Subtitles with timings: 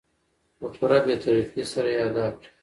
[0.57, 2.47] په پوره بې طرفي سره ادا کړي.